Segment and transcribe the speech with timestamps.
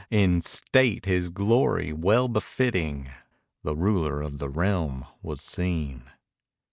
[0.09, 3.11] In state his glory well befitting,
[3.63, 6.05] The ruler of the realm was seen.